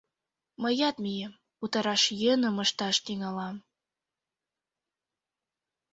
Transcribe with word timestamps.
Мыят 0.61 0.95
мием, 1.03 1.33
утараш 1.63 2.03
йӧным 2.21 2.55
ышташ 2.63 2.95
тӱҥалам... 3.05 3.55